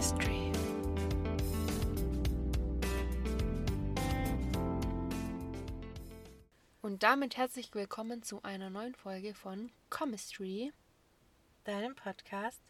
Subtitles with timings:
[0.00, 0.50] Chemistry.
[6.80, 10.72] Und damit herzlich willkommen zu einer neuen Folge von Chemistry.
[11.64, 12.62] Deinem Podcast.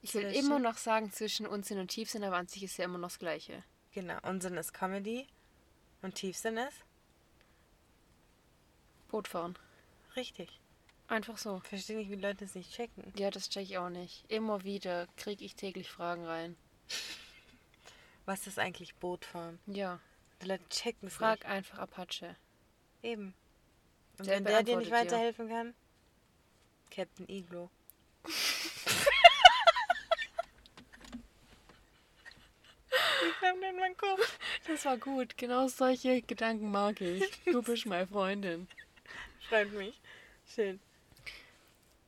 [0.00, 2.98] Ich will immer noch sagen, zwischen Unsinn und Tiefsinn, aber an sich ist ja immer
[2.98, 3.62] noch das Gleiche.
[3.92, 5.28] Genau, Unsinn ist Comedy
[6.02, 6.84] und Tiefsinn ist
[9.06, 9.56] Bootfahren.
[10.16, 10.61] richtig.
[11.12, 11.60] Einfach so.
[11.62, 13.12] Ich verstehe nicht, wie Leute es nicht checken.
[13.18, 14.24] Ja, das check ich auch nicht.
[14.30, 16.56] Immer wieder kriege ich täglich Fragen rein.
[18.24, 19.58] Was ist eigentlich Bootfahren?
[19.66, 20.00] Ja,
[20.40, 21.48] Die Leute checken es frag nicht.
[21.50, 22.34] einfach Apache.
[23.02, 23.34] Eben.
[24.18, 25.16] Und Der wenn der dir nicht beantwortet dir.
[25.16, 25.74] weiterhelfen kann,
[26.90, 27.68] Captain Iglo.
[32.90, 34.38] Wie kam denn mein Kopf?
[34.66, 35.36] Das war gut.
[35.36, 37.24] Genau solche Gedanken mag ich.
[37.44, 38.68] Du bist meine Freundin.
[39.48, 40.00] Freut mich.
[40.46, 40.80] Schön.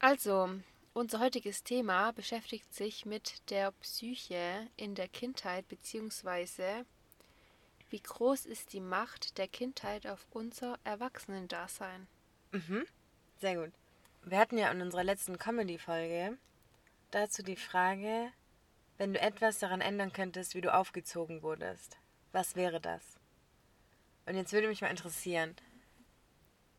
[0.06, 0.50] Also,
[0.92, 6.84] unser heutiges Thema beschäftigt sich mit der Psyche in der Kindheit, beziehungsweise
[7.88, 12.06] wie groß ist die Macht der Kindheit auf unser Erwachsenendasein?
[12.52, 12.84] Mhm.
[13.40, 13.72] Sehr gut.
[14.24, 16.36] Wir hatten ja in unserer letzten Comedy-Folge
[17.10, 18.30] dazu die Frage,
[18.98, 21.96] wenn du etwas daran ändern könntest, wie du aufgezogen wurdest,
[22.30, 23.18] was wäre das?
[24.26, 25.56] Und jetzt würde mich mal interessieren,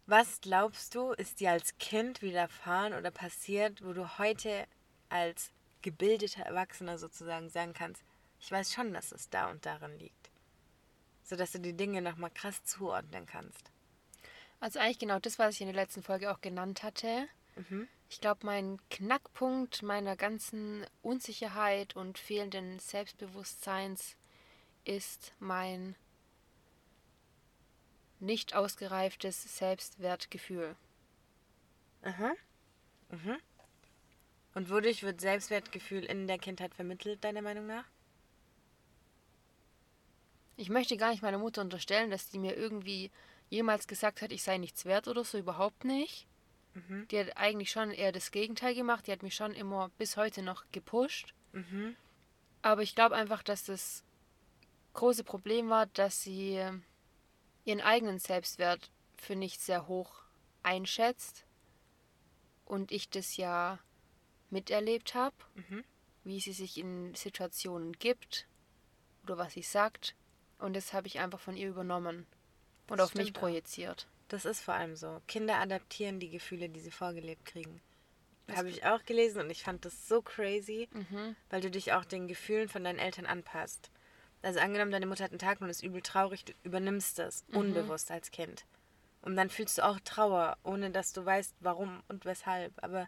[0.07, 4.65] was glaubst du, ist dir als Kind widerfahren oder passiert, wo du heute
[5.09, 8.03] als gebildeter Erwachsener sozusagen sagen kannst,
[8.39, 10.29] ich weiß schon, dass es da und daran liegt.
[11.23, 13.71] Sodass du die Dinge nochmal krass zuordnen kannst.
[14.59, 17.27] Also eigentlich genau das, was ich in der letzten Folge auch genannt hatte.
[17.55, 17.87] Mhm.
[18.09, 24.15] Ich glaube, mein Knackpunkt meiner ganzen Unsicherheit und fehlenden Selbstbewusstseins
[24.83, 25.95] ist mein
[28.19, 30.75] nicht ausgereiftes Selbstwertgefühl.
[32.03, 32.33] Aha.
[33.09, 33.37] Mhm.
[34.53, 37.85] Und wodurch wird Selbstwertgefühl in der Kindheit vermittelt, deiner Meinung nach?
[40.57, 43.11] Ich möchte gar nicht meiner Mutter unterstellen, dass die mir irgendwie
[43.49, 46.27] jemals gesagt hat, ich sei nichts wert oder so, überhaupt nicht.
[46.73, 47.07] Mhm.
[47.09, 49.07] Die hat eigentlich schon eher das Gegenteil gemacht.
[49.07, 51.33] Die hat mich schon immer bis heute noch gepusht.
[51.51, 51.95] Mhm.
[52.61, 54.03] Aber ich glaube einfach, dass das
[54.93, 56.63] große Problem war, dass sie
[57.65, 60.13] ihren eigenen Selbstwert für nicht sehr hoch
[60.63, 61.45] einschätzt.
[62.65, 63.79] Und ich das ja
[64.49, 65.83] miterlebt habe, Mhm.
[66.23, 68.47] wie sie sich in Situationen gibt
[69.23, 70.15] oder was sie sagt.
[70.59, 72.25] Und das habe ich einfach von ihr übernommen
[72.89, 74.07] und Das auf mich projiziert.
[74.29, 75.21] Das ist vor allem so.
[75.27, 77.81] Kinder adaptieren die Gefühle, die sie vorgelebt kriegen.
[78.47, 81.35] Das Habe ich auch gelesen und ich fand das so crazy, Mhm.
[81.49, 83.89] weil du dich auch den Gefühlen von deinen Eltern anpasst.
[84.45, 87.57] Also angenommen, deine Mutter hat einen Tag und ist übel traurig, du übernimmst das Mhm.
[87.57, 88.63] unbewusst als Kind.
[89.23, 92.71] Und dann fühlst du auch Trauer, ohne dass du weißt, warum und weshalb.
[92.83, 93.07] Aber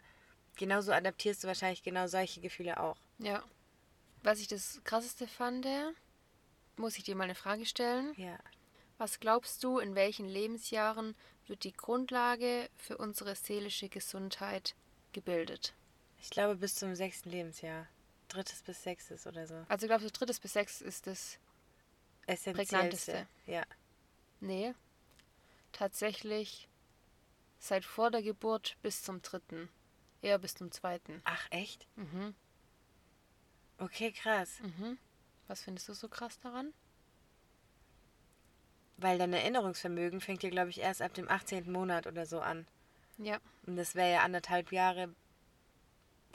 [0.56, 2.96] genauso adaptierst du wahrscheinlich genau solche Gefühle auch.
[3.18, 3.44] Ja.
[4.24, 5.64] Was ich das krasseste fand,
[6.76, 8.14] muss ich dir mal eine Frage stellen.
[8.16, 8.36] Ja.
[8.98, 11.14] Was glaubst du, in welchen Lebensjahren
[11.46, 14.74] wird die Grundlage für unsere seelische Gesundheit
[15.12, 15.72] gebildet?
[16.20, 17.86] Ich glaube bis zum sechsten Lebensjahr.
[18.28, 19.64] Drittes bis sechstes oder so.
[19.68, 21.38] Also glaubst du, drittes bis sechs ist das?
[22.26, 22.76] Essentiellste.
[22.76, 23.26] Prägnanteste.
[23.46, 23.62] Ja.
[24.40, 24.74] Nee.
[25.72, 26.68] Tatsächlich
[27.58, 29.68] seit vor der Geburt bis zum dritten.
[30.20, 31.22] Eher bis zum zweiten.
[31.24, 31.86] Ach, echt?
[31.96, 32.34] Mhm.
[33.78, 34.60] Okay, krass.
[34.60, 34.98] Mhm.
[35.46, 36.74] Was findest du so krass daran?
[38.96, 41.70] Weil dein Erinnerungsvermögen fängt ja, glaube ich, erst ab dem 18.
[41.70, 42.66] Monat oder so an.
[43.16, 43.38] Ja.
[43.64, 45.14] Und das wäre ja anderthalb Jahre,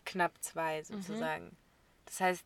[0.05, 1.55] knapp zwei sozusagen.
[2.13, 2.45] Das heißt,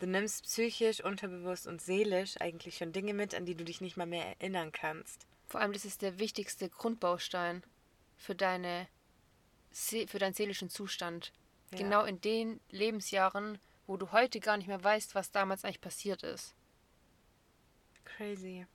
[0.00, 3.98] du nimmst psychisch, unterbewusst und seelisch eigentlich schon Dinge mit, an die du dich nicht
[3.98, 5.26] mal mehr erinnern kannst.
[5.48, 7.62] Vor allem, das ist der wichtigste Grundbaustein
[8.16, 8.88] für deine
[9.70, 11.30] für deinen seelischen Zustand.
[11.72, 11.78] Ja.
[11.78, 16.22] Genau in den Lebensjahren, wo du heute gar nicht mehr weißt, was damals eigentlich passiert
[16.22, 16.54] ist.
[18.04, 18.66] Crazy.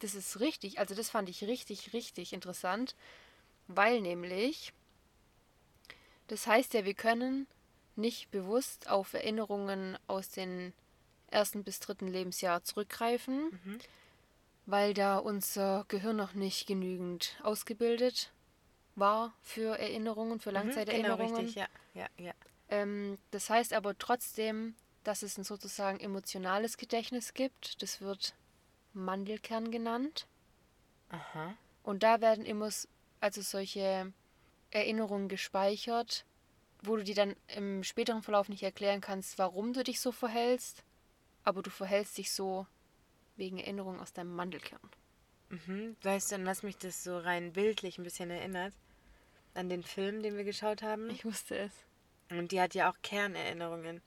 [0.00, 2.96] Das ist richtig, also das fand ich richtig, richtig interessant,
[3.68, 4.72] weil nämlich,
[6.26, 7.46] das heißt ja, wir können
[7.96, 10.72] nicht bewusst auf Erinnerungen aus den
[11.28, 13.78] ersten bis dritten Lebensjahr zurückgreifen, Mhm.
[14.66, 18.32] weil da unser Gehirn noch nicht genügend ausgebildet
[18.94, 21.36] war für Erinnerungen, für Mhm, Genau, Langzeiterinnerungen.
[21.36, 21.66] richtig, ja.
[21.94, 22.32] Ja, ja.
[22.68, 27.80] Ähm, das heißt aber trotzdem, dass es ein sozusagen emotionales Gedächtnis gibt.
[27.82, 28.34] Das wird
[28.92, 30.26] Mandelkern genannt.
[31.10, 31.54] Aha.
[31.84, 32.70] Und da werden immer
[33.20, 34.12] also solche
[34.70, 36.24] Erinnerungen gespeichert,
[36.82, 40.82] wo du dir dann im späteren Verlauf nicht erklären kannst, warum du dich so verhältst,
[41.44, 42.66] aber du verhältst dich so
[43.36, 44.80] wegen Erinnerungen aus deinem Mandelkern.
[45.48, 45.96] Mhm.
[46.02, 48.74] Weißt du, an was mich das so rein bildlich ein bisschen erinnert?
[49.54, 51.08] An den Film, den wir geschaut haben.
[51.10, 51.72] Ich wusste es.
[52.30, 54.02] Und die hat ja auch Kernerinnerungen.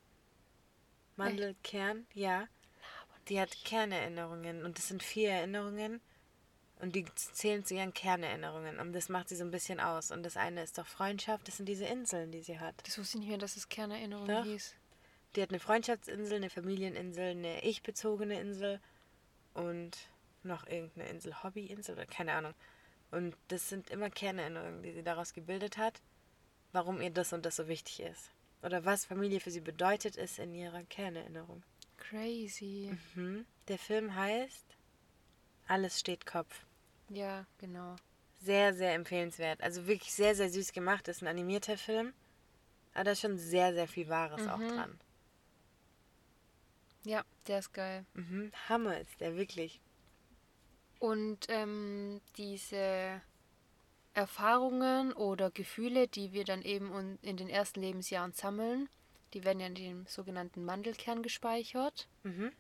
[1.16, 2.48] Mandelkern, ja.
[3.30, 6.02] Die hat Kernerinnerungen und das sind vier Erinnerungen
[6.80, 10.12] und die zählen zu ihren Kernerinnerungen und das macht sie so ein bisschen aus.
[10.12, 12.76] Und das eine ist doch Freundschaft, das sind diese Inseln, die sie hat.
[12.86, 14.44] Das wusste ich nicht mehr, dass es Kernerinnerung Doch.
[14.44, 14.76] hieß.
[15.36, 18.80] Die hat eine Freundschaftsinsel, eine Familieninsel, eine ich-bezogene Insel
[19.54, 19.98] und
[20.44, 22.54] noch irgendeine Insel, Hobbyinsel oder keine Ahnung.
[23.12, 26.02] Und das sind immer Kernerinnerungen, die sie daraus gebildet hat,
[26.72, 28.32] warum ihr das und das so wichtig ist.
[28.62, 31.64] Oder was Familie für sie bedeutet, ist in ihrer Kernerinnerung.
[31.98, 32.96] Crazy.
[33.16, 33.46] Mhm.
[33.68, 34.66] Der Film heißt
[35.68, 36.66] Alles steht Kopf.
[37.10, 37.96] Ja, genau.
[38.42, 39.62] Sehr, sehr empfehlenswert.
[39.62, 41.08] Also wirklich sehr, sehr süß gemacht.
[41.08, 42.14] Ist ein animierter Film.
[42.94, 44.68] Aber da ist schon sehr, sehr viel Wahres auch Mhm.
[44.70, 45.00] dran.
[47.04, 48.06] Ja, der ist geil.
[48.14, 48.52] Mhm.
[48.68, 49.80] Hammer ist der, wirklich.
[51.00, 53.22] Und ähm, diese
[54.14, 58.90] Erfahrungen oder Gefühle, die wir dann eben in den ersten Lebensjahren sammeln,
[59.34, 62.08] die werden ja in dem sogenannten Mandelkern gespeichert.
[62.24, 62.52] Mhm.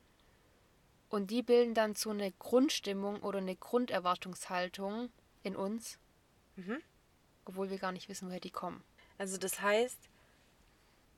[1.09, 5.09] Und die bilden dann so eine Grundstimmung oder eine Grunderwartungshaltung
[5.44, 5.97] in uns,
[6.56, 6.81] Mhm.
[7.45, 8.83] obwohl wir gar nicht wissen, woher die kommen.
[9.17, 9.97] Also das heißt,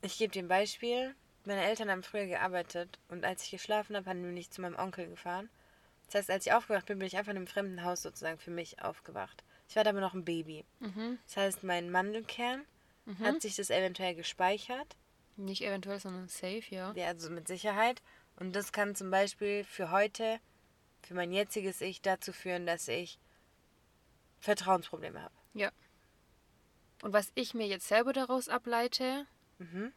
[0.02, 1.16] ich gebe dir ein Beispiel.
[1.46, 4.78] Meine Eltern haben früher gearbeitet und als ich geschlafen habe, haben wir nicht zu meinem
[4.78, 5.50] Onkel gefahren.
[6.06, 8.52] Das heißt, als ich aufgewacht bin, bin ich einfach in einem fremden Haus sozusagen für
[8.52, 9.44] mich aufgewacht.
[9.68, 10.66] Ich war da aber noch ein Baby.
[10.80, 11.18] Mhm.
[11.26, 12.66] Das heißt, mein Mandelkern
[13.06, 13.20] Mhm.
[13.20, 14.96] hat sich das eventuell gespeichert.
[15.38, 16.92] Nicht eventuell, sondern safe, ja.
[16.94, 18.02] Ja, also mit Sicherheit.
[18.38, 20.40] Und das kann zum Beispiel für heute,
[21.04, 23.20] für mein jetziges Ich dazu führen, dass ich
[24.40, 25.34] Vertrauensprobleme habe.
[25.54, 25.72] Ja.
[27.04, 29.26] Und was ich mir jetzt selber daraus ableite,
[29.60, 29.94] Mhm.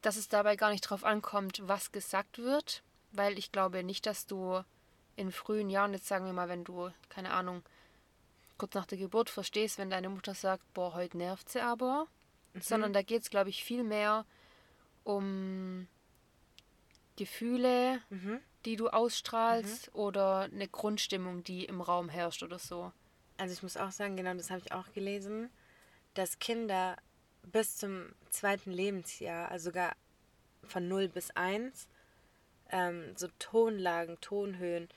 [0.00, 2.82] dass es dabei gar nicht drauf ankommt, was gesagt wird,
[3.12, 4.62] weil ich glaube nicht, dass du
[5.16, 7.62] in frühen Jahren, jetzt sagen wir mal, wenn du, keine Ahnung,
[8.58, 12.06] kurz nach der Geburt verstehst, wenn deine Mutter sagt, boah, heute nervt sie aber,
[12.60, 14.24] sondern da geht es, glaube ich, viel mehr
[15.04, 15.86] um
[17.16, 18.40] Gefühle, Mhm.
[18.64, 22.92] die du ausstrahlst oder eine Grundstimmung, die im Raum herrscht oder so.
[23.36, 25.50] Also ich muss auch sagen, genau das habe ich auch gelesen,
[26.14, 26.96] dass Kinder
[27.42, 29.94] bis zum zweiten Lebensjahr, also sogar
[30.66, 31.88] von 0 bis 1,
[32.70, 34.88] ähm, so Tonlagen, Tonhöhen,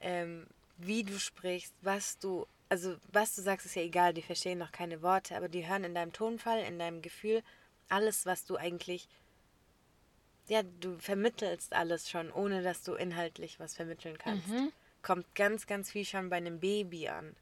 [0.00, 4.58] ähm, wie du sprichst, was du, also was du sagst, ist ja egal, die verstehen
[4.58, 7.42] noch keine Worte, aber die hören in deinem Tonfall, in deinem Gefühl,
[7.88, 9.08] alles, was du eigentlich,
[10.48, 14.48] ja, du vermittelst alles schon, ohne dass du inhaltlich was vermitteln kannst.
[15.02, 17.34] Kommt ganz, ganz viel schon bei einem Baby an.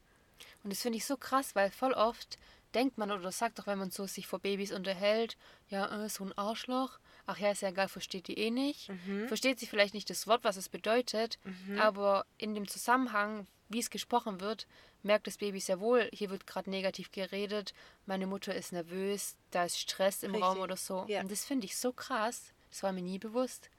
[0.63, 2.37] Und das finde ich so krass, weil voll oft
[2.73, 5.37] denkt man oder sagt auch, wenn man so sich vor Babys unterhält,
[5.69, 6.99] ja, äh, so ein Arschloch.
[7.25, 8.89] Ach ja, ist ja egal, versteht die eh nicht.
[9.27, 11.37] Versteht sie vielleicht nicht das Wort, was es bedeutet,
[11.79, 14.67] aber in dem Zusammenhang, wie es gesprochen wird,
[15.03, 17.73] merkt das Baby sehr wohl, hier wird gerade negativ geredet,
[18.05, 21.05] meine Mutter ist nervös, da ist Stress im Richtig, Raum oder so.
[21.07, 21.21] ja.
[21.21, 22.53] Und das finde ich so krass.
[22.73, 23.69] Das war mir nie bewusst.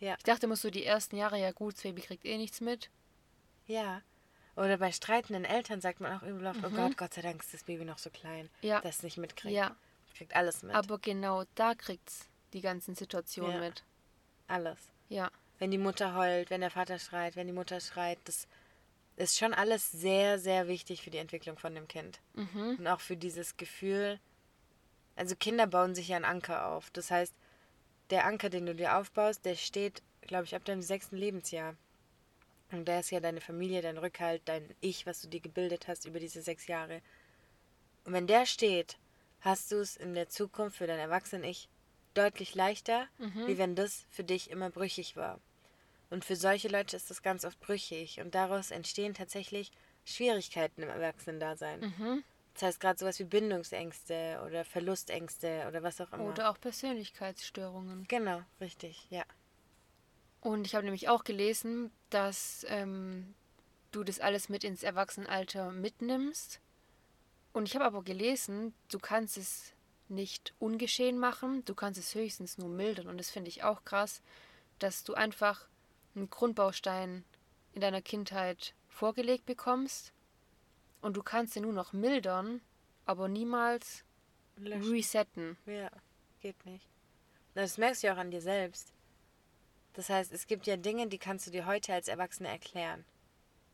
[0.00, 0.16] Ja.
[0.18, 2.90] Ich dachte immer so, die ersten Jahre, ja gut, das Baby kriegt eh nichts mit.
[3.68, 4.02] Ja.
[4.56, 7.54] Oder bei streitenden Eltern sagt man auch übel oft, oh Gott, Gott sei Dank ist
[7.54, 8.68] das Baby noch so klein, Mhm.
[8.68, 8.80] Ja.
[8.80, 9.54] dass es nicht mitkriegt.
[9.54, 9.76] Ja,
[10.16, 10.74] Kriegt alles mit.
[10.74, 13.60] aber genau da kriegt's die ganzen Situationen Ja.
[13.60, 13.84] mit.
[14.48, 14.78] alles.
[15.08, 15.30] Ja.
[15.60, 18.48] Wenn die Mutter heult, wenn der Vater schreit, wenn die Mutter schreit, das
[19.16, 22.18] ist schon alles sehr, sehr wichtig für die Entwicklung von dem Kind.
[22.34, 22.76] Mhm.
[22.80, 24.18] Und auch für dieses Gefühl.
[25.14, 26.90] Also Kinder bauen sich ja einen Anker auf.
[26.90, 27.32] Das heißt,
[28.12, 31.76] der Anker, den du dir aufbaust, der steht, glaube ich, ab deinem sechsten Lebensjahr.
[32.70, 36.04] Und der ist ja deine Familie, dein Rückhalt, dein Ich, was du dir gebildet hast
[36.04, 37.02] über diese sechs Jahre.
[38.04, 38.98] Und wenn der steht,
[39.40, 41.68] hast du es in der Zukunft für dein Erwachsenen-Ich
[42.14, 43.08] deutlich leichter,
[43.46, 45.40] wie wenn das für dich immer brüchig war.
[46.10, 49.72] Und für solche Leute ist das ganz oft brüchig und daraus entstehen tatsächlich
[50.04, 51.80] Schwierigkeiten im Erwachsenendasein.
[51.80, 52.24] Mhm.
[52.54, 56.24] Das heißt gerade sowas wie Bindungsängste oder Verlustängste oder was auch immer.
[56.24, 58.06] Oder auch Persönlichkeitsstörungen.
[58.08, 59.24] Genau, richtig, ja.
[60.40, 63.34] Und ich habe nämlich auch gelesen, dass ähm,
[63.92, 66.60] du das alles mit ins Erwachsenenalter mitnimmst.
[67.52, 69.72] Und ich habe aber gelesen, du kannst es
[70.08, 73.08] nicht ungeschehen machen, du kannst es höchstens nur mildern.
[73.08, 74.20] Und das finde ich auch krass,
[74.78, 75.68] dass du einfach
[76.14, 77.24] einen Grundbaustein
[77.72, 80.12] in deiner Kindheit vorgelegt bekommst
[81.02, 82.62] und du kannst ihn nur noch mildern,
[83.04, 84.04] aber niemals
[84.56, 84.90] Löschen.
[84.90, 85.56] resetten.
[85.66, 85.90] Ja,
[86.40, 86.86] geht nicht.
[87.54, 88.92] Das merkst du ja auch an dir selbst.
[89.92, 93.04] Das heißt, es gibt ja Dinge, die kannst du dir heute als Erwachsene erklären.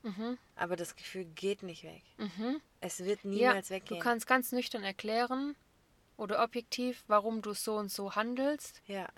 [0.02, 0.36] Mhm.
[0.56, 2.02] Aber das Gefühl geht nicht weg.
[2.16, 2.60] Mhm.
[2.80, 4.00] Es wird Ja, niemals du weggehen.
[4.00, 5.54] kannst ganz nüchtern erklären
[6.16, 9.08] oder objektiv, warum du so und so handelst, ja,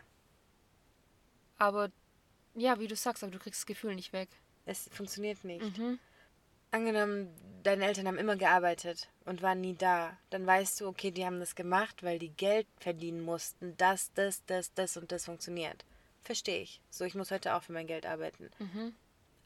[1.59, 1.91] aber
[2.55, 4.29] ja, wie du sagst, aber du kriegst das Gefühl nicht weg.
[4.67, 5.79] es funktioniert nicht.
[5.79, 5.99] Mhm.
[6.73, 10.17] Angenommen, deine Eltern haben immer gearbeitet und waren nie da.
[10.31, 13.77] Dann weißt du, okay, die haben das gemacht, weil die Geld verdienen mussten.
[13.77, 15.85] Das, das, das, das und das funktioniert.
[16.23, 16.81] verstehe ich.
[16.91, 18.51] So, ich muss heute auch für mein Geld arbeiten.
[18.59, 18.95] Mhm.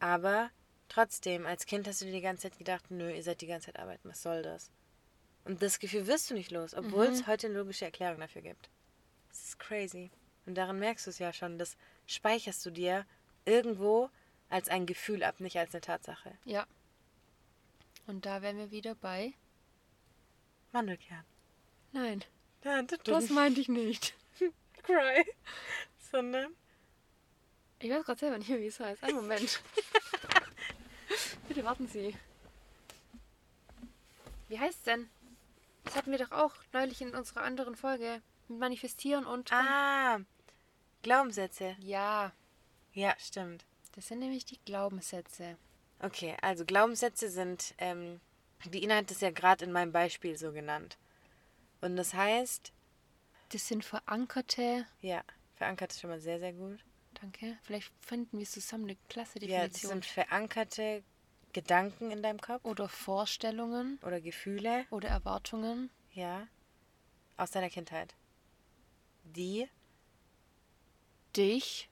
[0.00, 0.50] Aber
[0.88, 3.66] trotzdem, als Kind hast du dir die ganze Zeit gedacht, nö, ihr seid die ganze
[3.66, 4.70] Zeit arbeiten, was soll das?
[5.44, 8.70] Und das Gefühl wirst du nicht los, obwohl es heute eine logische Erklärung dafür gibt.
[9.28, 10.10] Das ist crazy.
[10.46, 11.76] Und daran merkst du es ja schon, das
[12.06, 13.04] speicherst du dir
[13.44, 14.10] irgendwo
[14.48, 16.32] als ein Gefühl ab, nicht als eine Tatsache.
[16.44, 16.66] Ja.
[18.06, 19.34] Und da wären wir wieder bei.
[20.72, 21.24] Mandelkern.
[21.92, 22.24] Nein,
[22.64, 24.14] Ja, das, das meinte ich nicht.
[24.82, 25.24] cry.
[26.10, 26.54] Sondern
[27.78, 29.02] Ich weiß gerade selber nicht mehr, wie es heißt.
[29.04, 29.62] Einen Moment.
[31.48, 32.16] Bitte warten Sie.
[34.48, 35.08] Wie heißt es denn?
[35.84, 38.20] Das hatten wir doch auch neulich in unserer anderen Folge.
[38.48, 39.52] Mit Manifestieren und.
[39.52, 40.20] Ah,
[41.02, 41.76] Glaubenssätze.
[41.80, 42.32] Ja,
[42.92, 43.64] Ja, stimmt.
[43.94, 45.56] das sind nämlich die Glaubenssätze.
[46.00, 48.20] Okay, also Glaubenssätze sind, ähm,
[48.66, 50.98] die Ina hat es ja gerade in meinem Beispiel so genannt.
[51.80, 52.72] Und das heißt,
[53.50, 54.86] Das sind verankerte.
[55.00, 55.22] ja,
[55.56, 56.80] verankert ist schon mal sehr, sehr gut.
[57.20, 57.58] Danke.
[57.62, 59.90] Vielleicht finden wir zusammen eine klasse Ja, das Definition.
[59.92, 61.02] sind verankerte
[61.52, 65.90] Gedanken in deinem Kopf oder Vorstellungen oder Gefühle, oder Erwartungen.
[66.12, 66.48] ja,
[67.36, 68.14] aus deiner Kindheit.
[69.24, 69.68] Die
[71.36, 71.88] Dich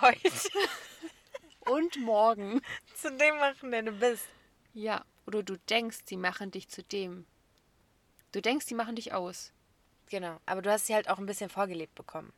[0.00, 0.30] heute
[1.66, 2.60] und morgen.
[2.94, 4.26] zu dem machen, der du bist.
[4.72, 7.26] Ja, oder du denkst, sie machen dich zu dem.
[8.32, 9.52] Du denkst, sie machen dich aus.
[10.10, 12.32] Genau, aber du hast sie halt auch ein bisschen vorgelebt bekommen.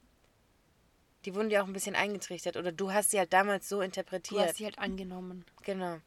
[1.24, 3.82] Die wurden dir auch ein bisschen eingetrichtert oder du hast sie halt damals so Du
[3.82, 4.48] interpretiert.
[4.48, 5.44] hast sie halt angenommen.
[5.62, 5.98] Genau.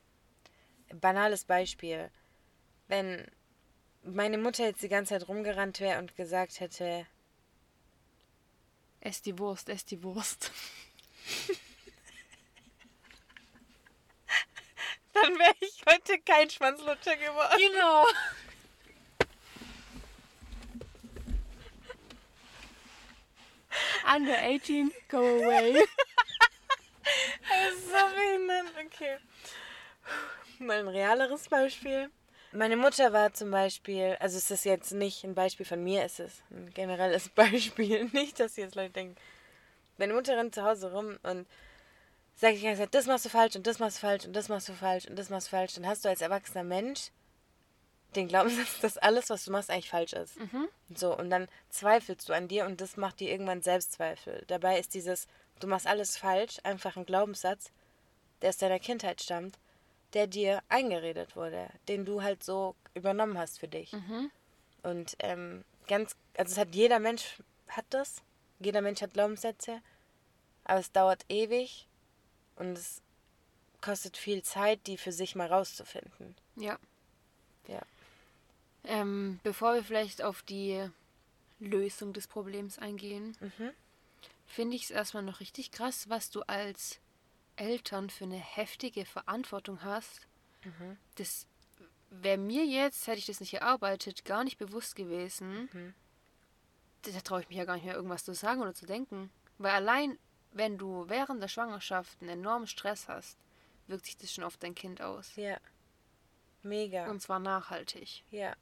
[0.94, 2.10] Banales Beispiel.
[2.88, 3.28] Wenn
[4.04, 7.06] meine Mutter jetzt die ganze Zeit rumgerannt wäre und gesagt hätte,
[9.02, 10.52] Ess die Wurst, ess die Wurst.
[15.24, 17.58] dann wäre ich heute kein Schwanzlutscher geworden.
[17.58, 18.06] Genau.
[24.16, 25.84] Under 18, go away.
[27.50, 28.68] Das ist so behindert.
[28.86, 29.18] Okay.
[30.60, 32.10] Mal ein realeres Beispiel.
[32.52, 36.20] Meine Mutter war zum Beispiel, also es ist jetzt nicht ein Beispiel von mir, es
[36.20, 38.06] ist ein generelles Beispiel.
[38.14, 39.16] Nicht, dass jetzt Leute denken,
[39.98, 41.48] meine Mutter rennt zu Hause rum und
[42.40, 44.48] sagt die ganze Zeit, das machst du falsch und das machst du falsch und das
[44.48, 45.74] machst du falsch und das machst du falsch.
[45.74, 47.12] Dann hast du als erwachsener Mensch
[48.16, 50.38] den Glaubenssatz, dass alles, was du machst, eigentlich falsch ist.
[50.96, 54.46] So, und dann zweifelst du an dir und das macht dir irgendwann Selbstzweifel.
[54.48, 55.28] Dabei ist dieses,
[55.60, 57.72] du machst alles falsch, einfach ein Glaubenssatz,
[58.42, 59.60] der aus deiner Kindheit stammt,
[60.14, 63.92] der dir eingeredet wurde, den du halt so übernommen hast für dich.
[64.82, 68.24] Und ähm, ganz, also es hat jeder Mensch hat das,
[68.60, 69.82] jeder Mensch hat Glaubenssätze,
[70.64, 71.86] aber es dauert ewig
[72.60, 73.02] und es
[73.82, 76.36] kostet viel Zeit, die für sich mal rauszufinden.
[76.56, 76.78] Ja.
[77.68, 77.82] Ja.
[78.84, 80.90] Ähm, bevor wir vielleicht auf die
[81.60, 83.72] Lösung des Problems eingehen, Mhm.
[84.48, 87.00] finde ich es erstmal noch richtig krass, was du als
[87.56, 90.22] Eltern für eine heftige Verantwortung hast.
[90.64, 90.98] Mhm.
[91.16, 91.46] Das
[92.10, 95.70] wäre mir jetzt, hätte ich das nicht erarbeitet, gar nicht bewusst gewesen.
[95.74, 95.94] Mhm.
[97.04, 99.30] Da, da traue ich mich ja gar nicht mehr, irgendwas zu sagen oder zu denken.
[99.58, 100.18] Weil allein,
[100.52, 103.38] wenn du während der Schwangerschaft einen enormen Stress hast,
[103.88, 105.36] wirkt sich das schon auf dein Kind aus.
[105.36, 105.58] Ja.
[106.64, 107.10] Mega.
[107.10, 108.24] Und zwar nachhaltig.
[108.32, 108.56] Ja.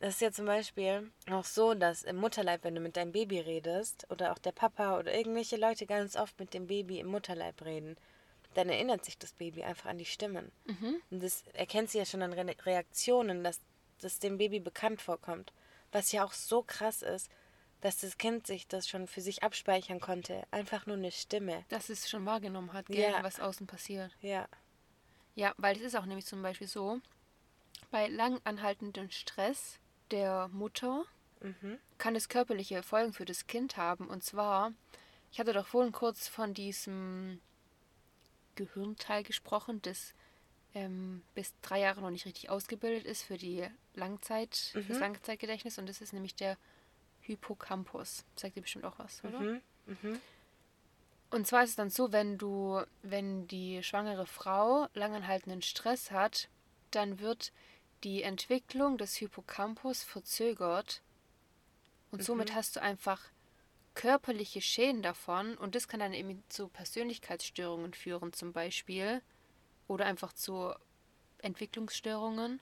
[0.00, 3.40] Das ist ja zum Beispiel auch so, dass im Mutterleib, wenn du mit deinem Baby
[3.40, 7.62] redest, oder auch der Papa oder irgendwelche Leute ganz oft mit dem Baby im Mutterleib
[7.64, 7.96] reden,
[8.54, 10.50] dann erinnert sich das Baby einfach an die Stimmen.
[11.10, 13.60] Und das erkennt sie ja schon an Re Reaktionen, dass
[14.00, 15.52] das dem Baby bekannt vorkommt.
[15.92, 17.30] Was ja auch so krass ist,
[17.86, 20.42] dass das Kind sich das schon für sich abspeichern konnte.
[20.50, 21.64] Einfach nur eine Stimme.
[21.68, 23.22] Dass es schon wahrgenommen hat, gell, Ja.
[23.22, 24.10] was außen passiert.
[24.20, 24.48] Ja.
[25.36, 27.00] Ja, weil es ist auch nämlich zum Beispiel so,
[27.92, 29.78] bei lang anhaltendem Stress
[30.10, 31.04] der Mutter
[31.40, 31.78] Mhm.
[31.98, 34.08] kann es körperliche Folgen für das Kind haben.
[34.08, 34.72] Und zwar,
[35.30, 37.40] ich hatte doch vorhin kurz von diesem
[38.56, 40.12] Gehirnteil gesprochen, das
[40.74, 43.64] ähm, bis drei Jahre noch nicht richtig ausgebildet ist für die
[43.94, 45.78] Langzeit, fürs Langzeitgedächtnis.
[45.78, 46.56] Und das ist nämlich der
[47.26, 48.24] Hippocampus.
[48.36, 49.40] Sagt dir bestimmt auch was, oder?
[49.40, 49.60] Mhm.
[49.86, 50.20] Mhm.
[51.30, 56.48] Und zwar ist es dann so, wenn du, wenn die schwangere Frau langanhaltenden Stress hat,
[56.92, 57.52] dann wird
[58.04, 61.02] die Entwicklung des Hippocampus verzögert
[62.10, 63.20] und somit hast du einfach
[63.94, 69.22] körperliche Schäden davon und das kann dann eben zu Persönlichkeitsstörungen führen zum Beispiel
[69.88, 70.72] oder einfach zu
[71.38, 72.60] Entwicklungsstörungen.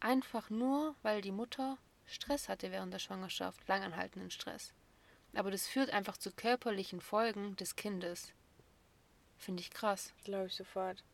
[0.00, 1.76] Einfach nur, weil die Mutter
[2.08, 4.72] Stress hatte während der Schwangerschaft, langanhaltenden Stress.
[5.34, 8.32] Aber das führt einfach zu körperlichen Folgen des Kindes.
[9.36, 10.12] Finde ich krass.
[10.24, 11.04] Glaube ich sofort.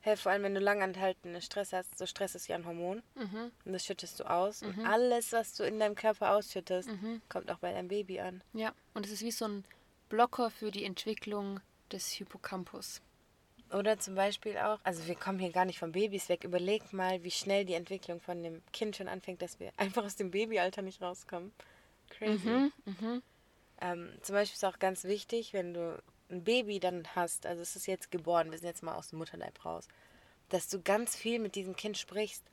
[0.00, 3.02] Hey, vor allem, wenn du langanhaltenden Stress hast, so Stress ist ja ein Hormon.
[3.14, 3.52] Mhm.
[3.64, 4.62] Und das schüttest du aus.
[4.62, 7.20] Und alles, was du in deinem Körper ausschüttest, Mhm.
[7.28, 8.42] kommt auch bei deinem Baby an.
[8.52, 9.64] Ja, und es ist wie so ein
[10.08, 11.60] Blocker für die Entwicklung
[11.92, 13.00] des Hippocampus.
[13.72, 16.44] Oder zum Beispiel auch, also wir kommen hier gar nicht von Babys weg.
[16.44, 20.16] Überleg mal, wie schnell die Entwicklung von dem Kind schon anfängt, dass wir einfach aus
[20.16, 21.52] dem Babyalter nicht rauskommen.
[22.10, 22.48] Crazy.
[22.48, 23.22] Mhm, mhm.
[23.80, 27.74] Ähm, zum Beispiel ist auch ganz wichtig, wenn du ein Baby dann hast, also es
[27.74, 29.88] ist jetzt geboren, wir sind jetzt mal aus dem Mutterleib raus,
[30.50, 32.44] dass du ganz viel mit diesem Kind sprichst.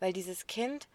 [0.00, 0.86] Weil dieses Kind,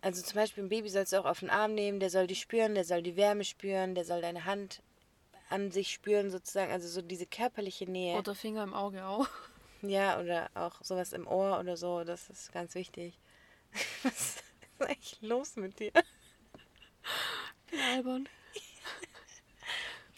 [0.00, 2.34] also zum Beispiel ein Baby sollst du auch auf den Arm nehmen, der soll die
[2.34, 4.82] spüren, der soll die Wärme spüren, der soll deine Hand
[5.50, 8.16] an sich spüren sozusagen, also so diese körperliche Nähe.
[8.16, 9.28] Oder Finger im Auge auch.
[9.82, 13.18] Ja, oder auch sowas im Ohr oder so, das ist ganz wichtig.
[14.02, 14.44] Was ist
[14.80, 15.92] eigentlich los mit dir?
[17.92, 18.28] Albern.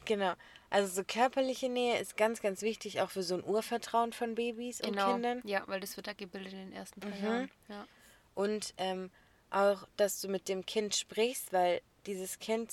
[0.04, 0.32] Genau.
[0.70, 4.80] Also so körperliche Nähe ist ganz, ganz wichtig, auch für so ein Urvertrauen von Babys
[4.80, 5.12] und Genau.
[5.12, 5.42] Kindern.
[5.44, 7.24] Ja, weil das wird da gebildet in den ersten drei Mhm.
[7.24, 7.50] Jahren.
[7.68, 7.86] Ja.
[8.34, 9.10] Und ähm,
[9.50, 12.72] auch, dass du mit dem Kind sprichst, weil dieses Kind,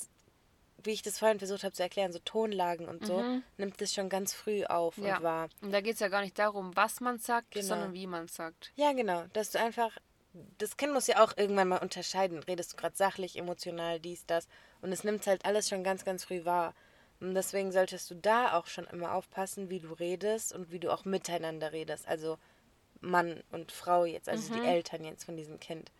[0.84, 3.42] wie ich das vorhin versucht habe zu erklären, so Tonlagen und so, Mhm.
[3.56, 5.16] nimmt es schon ganz früh auf Ja.
[5.18, 5.48] und wahr.
[5.62, 7.66] Und da geht es ja gar nicht darum, was man sagt, Genau.
[7.66, 8.72] sondern wie man sagt.
[8.76, 9.24] Ja, genau.
[9.32, 9.96] Dass du einfach.
[10.58, 12.38] Das Kind muss ja auch irgendwann mal unterscheiden.
[12.44, 14.46] Redest du gerade sachlich, emotional, dies, das.
[14.80, 16.72] Und es nimmt halt alles schon ganz, ganz früh wahr.
[17.18, 20.92] Und deswegen solltest du da auch schon immer aufpassen, wie du redest und wie du
[20.92, 22.06] auch miteinander redest.
[22.06, 22.38] Also
[23.00, 24.66] Mann und Frau jetzt, also die Mhm.
[24.66, 25.90] Eltern jetzt von diesem Kind.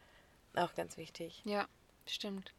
[0.54, 1.40] Auch ganz wichtig.
[1.44, 1.66] Ja,
[2.06, 2.52] stimmt.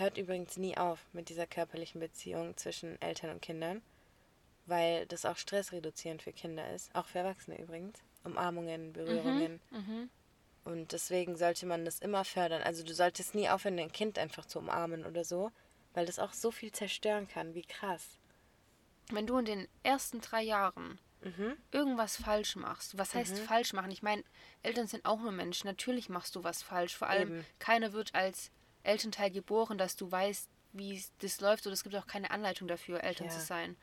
[0.00, 3.82] Hört übrigens nie auf mit dieser körperlichen Beziehung zwischen Eltern und Kindern,
[4.64, 6.94] weil das auch stressreduzierend für Kinder ist.
[6.94, 7.98] Auch für Erwachsene übrigens.
[8.24, 9.60] Umarmungen, Berührungen.
[9.70, 10.08] Mhm.
[10.64, 12.62] Und deswegen sollte man das immer fördern.
[12.62, 15.52] Also du solltest nie aufhören, ein Kind einfach zu umarmen oder so,
[15.92, 17.54] weil das auch so viel zerstören kann.
[17.54, 18.18] Wie krass.
[19.10, 21.58] Wenn du in den ersten drei Jahren Mhm.
[21.72, 23.90] irgendwas falsch machst, was heißt falsch machen?
[23.90, 24.24] Ich meine,
[24.62, 25.66] Eltern sind auch nur Menschen.
[25.66, 26.96] Natürlich machst du was falsch.
[26.96, 27.46] Vor allem, Eben.
[27.58, 28.50] keiner wird als
[28.82, 31.66] Elternteil geboren, dass du weißt, wie das läuft.
[31.66, 33.32] Oder es gibt auch keine Anleitung dafür, Eltern Ja.
[33.32, 33.76] zu sein.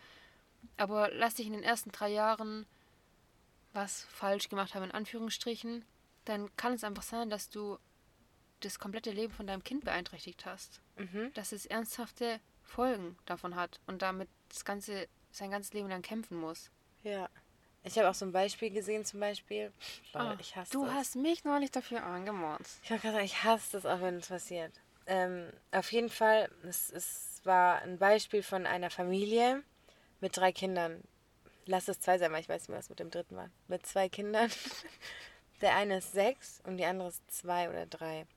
[0.78, 2.66] Aber lass dich in den ersten drei Jahren
[3.74, 5.86] was falsch gemacht haben, in Anführungsstrichen,
[6.26, 7.78] dann kann es einfach sein, dass du
[8.62, 10.82] das komplette Leben von deinem Kind beeinträchtigt hast.
[10.96, 11.32] Mhm.
[11.36, 16.38] Dass es ernsthafte Folgen davon hat und damit das ganze, sein ganzes Leben lang kämpfen
[16.40, 16.72] muss.
[17.04, 17.30] Ja.
[17.84, 19.72] Ich habe auch so ein Beispiel gesehen, zum Beispiel.
[20.14, 20.94] Lol, Ah, ich hasse du das.
[20.96, 22.68] hast mich neulich dafür angemordet.
[22.84, 24.74] Ich wollte gerade sagen, ich hasse das auch, wenn es passiert.
[25.08, 29.64] Ähm, auf jeden Fall, es, es war ein Beispiel von einer Familie
[30.20, 31.02] mit drei Kindern.
[31.66, 33.50] Lass es zwei sein, weil ich weiß nicht mehr, was mit dem dritten war.
[33.68, 34.52] Mit zwei Kindern.
[35.62, 38.28] Der eine ist sechs und die andere ist zwei oder drei.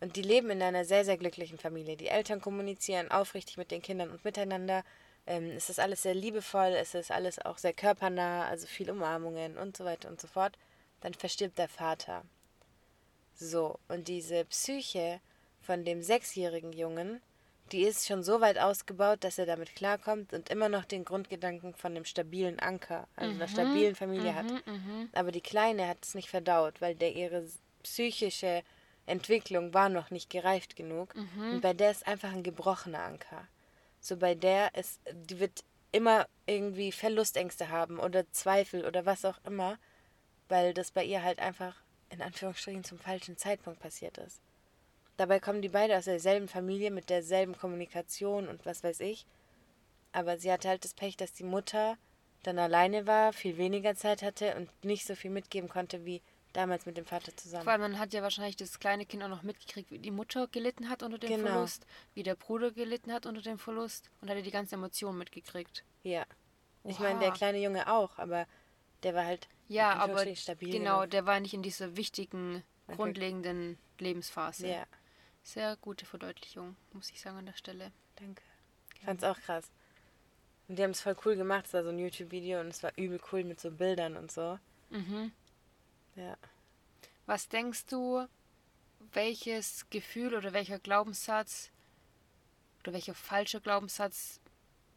[0.00, 1.96] Und die leben in einer sehr, sehr glücklichen Familie.
[1.96, 4.82] Die Eltern kommunizieren aufrichtig mit den Kindern und miteinander.
[5.26, 9.56] Ähm, es ist alles sehr liebevoll, es ist alles auch sehr körpernah, also viel Umarmungen
[9.56, 10.58] und so weiter und so fort.
[11.00, 12.24] Dann verstirbt der Vater.
[13.34, 15.20] So, und diese Psyche
[15.64, 17.20] von dem sechsjährigen Jungen,
[17.72, 21.74] die ist schon so weit ausgebaut, dass er damit klarkommt und immer noch den Grundgedanken
[21.74, 24.50] von dem stabilen Anker, also einer stabilen Familie hat.
[24.66, 27.44] Mhm, Aber die Kleine hat es nicht verdaut, weil der ihre
[27.82, 28.62] psychische
[29.06, 31.14] Entwicklung war noch nicht gereift genug.
[31.52, 33.46] Und bei der ist einfach ein gebrochener Anker.
[34.00, 39.38] So bei der ist, die wird immer irgendwie Verlustängste haben oder Zweifel oder was auch
[39.44, 39.78] immer,
[40.48, 41.76] weil das bei ihr halt einfach
[42.10, 44.40] in Anführungsstrichen zum falschen Zeitpunkt passiert ist.
[45.16, 49.26] Dabei kommen die beide aus derselben Familie mit derselben Kommunikation und was weiß ich.
[50.12, 51.96] Aber sie hatte halt das Pech, dass die Mutter
[52.42, 56.20] dann alleine war, viel weniger Zeit hatte und nicht so viel mitgeben konnte wie
[56.52, 57.64] damals mit dem Vater zusammen.
[57.64, 60.46] Vor allem, man hat ja wahrscheinlich das kleine Kind auch noch mitgekriegt, wie die Mutter
[60.48, 61.48] gelitten hat unter dem Genau.
[61.50, 65.16] Verlust, wie der Bruder gelitten hat unter dem Verlust und hat ja die ganze Emotion
[65.18, 65.84] mitgekriegt.
[66.04, 66.24] Ja.
[66.84, 67.36] Ich meine, der Oha.
[67.36, 68.46] kleine Junge auch, aber
[69.02, 71.10] der war halt Ja, aber stabil genau, genug.
[71.10, 72.96] der war nicht in dieser wichtigen, Okay.
[72.96, 74.68] grundlegenden Lebensphase.
[74.68, 74.84] Ja,
[75.44, 77.92] Sehr gute Verdeutlichung, muss ich sagen, an der Stelle.
[78.16, 78.42] danke.
[78.96, 79.70] Ich fand's auch krass.
[80.66, 81.66] Und die haben es voll cool gemacht.
[81.66, 84.58] Es war so ein YouTube-Video und es war übel cool mit so Bildern und so.
[84.88, 85.32] Mhm.
[86.16, 86.38] Ja.
[87.26, 88.26] Was denkst du,
[89.12, 91.70] welches Gefühl oder welcher Glaubenssatz
[92.80, 94.40] oder welcher falsche Glaubenssatz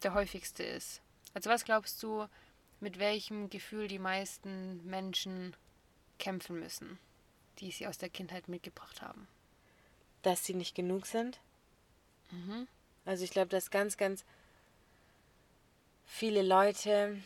[0.02, 1.02] der häufigste ist?
[1.34, 2.26] Also was glaubst du,
[2.80, 5.54] mit welchem Gefühl die meisten Menschen
[6.18, 6.98] kämpfen müssen,
[7.58, 9.28] die sie aus der Kindheit mitgebracht haben?
[10.28, 11.38] Dass sie nicht genug sind.
[12.30, 12.68] Mhm.
[13.06, 14.26] Also ich glaube, dass ganz, ganz
[16.04, 17.16] viele Leute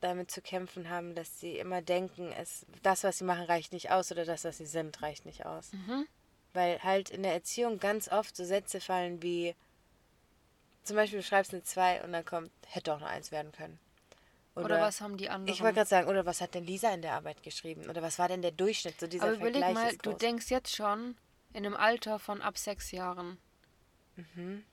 [0.00, 3.90] damit zu kämpfen haben, dass sie immer denken, es, das, was sie machen, reicht nicht
[3.90, 5.72] aus oder das, was sie sind, reicht nicht aus.
[5.72, 6.06] Mhm.
[6.52, 9.56] Weil halt in der Erziehung ganz oft so Sätze fallen wie,
[10.84, 13.80] zum Beispiel du schreibst eine 2 und dann kommt, hätte auch eine 1 werden können.
[14.54, 15.52] Oder, was haben die anderen?
[15.52, 17.90] Ich wollte gerade sagen, oder was hat denn Lisa in der Arbeit geschrieben?
[17.90, 19.00] Oder was war denn der Durchschnitt?
[19.00, 21.16] So dieser Aber überleg Vergleich mal, du denkst jetzt schon
[21.52, 23.38] in einem Alter von ab sechs Jahren.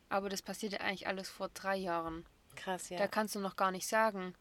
[0.09, 2.25] Aber das passiert ja eigentlich alles vor drei Jahren.
[2.55, 2.97] Krass, ja.
[2.97, 4.33] Da kannst du noch gar nicht sagen,